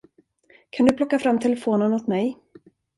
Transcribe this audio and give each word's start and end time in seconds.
Kan 0.69 0.85
du 0.85 0.95
plocka 0.95 1.19
fram 1.19 1.39
telefonen 1.39 1.93
åt 1.93 2.07
mig? 2.07 2.37